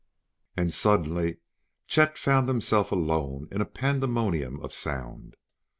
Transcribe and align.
And 0.57 0.73
suddenly 0.73 1.37
Chet 1.85 2.17
found 2.17 2.47
himself 2.47 2.91
alone 2.91 3.47
in 3.51 3.61
a 3.61 3.65
pandemonium 3.65 4.59
of 4.61 4.73
sound. 4.73 5.35